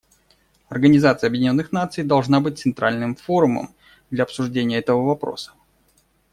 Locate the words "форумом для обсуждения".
3.15-4.79